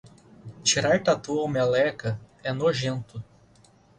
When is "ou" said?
1.39-1.47